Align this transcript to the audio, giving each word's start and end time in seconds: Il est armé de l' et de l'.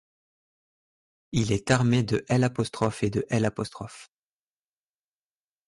Il 1.31 1.51
est 1.51 1.69
armé 1.69 2.01
de 2.01 2.25
l' 2.27 2.51
et 3.03 3.09
de 3.11 3.23
l'. 3.29 3.49